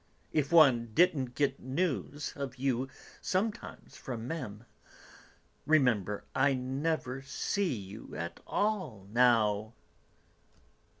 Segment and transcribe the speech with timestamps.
[0.33, 2.89] If one didn't get news of you,
[3.21, 4.65] sometimes, from Mémé...
[5.67, 9.75] Remember, I never see you at all now!"